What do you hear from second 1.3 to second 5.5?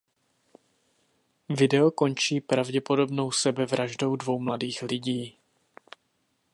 Video končí pravděpodobnou sebevraždou dvou mladých lidí.